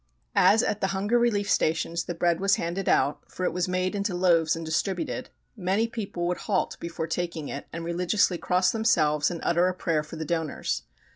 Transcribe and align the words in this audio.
As 0.33 0.63
at 0.63 0.81
the 0.81 0.87
hunger 0.97 1.19
relief 1.19 1.47
stations 1.47 2.05
the 2.05 2.15
bread 2.15 2.39
was 2.39 2.55
handed 2.55 2.89
out 2.89 3.19
for 3.31 3.43
it 3.43 3.53
was 3.53 3.67
made 3.67 3.93
into 3.93 4.15
loaves 4.15 4.55
and 4.55 4.65
distributed 4.65 5.29
many 5.55 5.85
people 5.85 6.25
would 6.25 6.37
halt 6.39 6.75
before 6.79 7.05
taking 7.05 7.49
it 7.49 7.67
and 7.71 7.85
religiously 7.85 8.39
cross 8.39 8.71
themselves 8.71 9.29
and 9.29 9.39
utter 9.43 9.67
a 9.67 9.75
prayer 9.75 10.01
for 10.01 10.15
the 10.15 10.25
donors. 10.25 10.81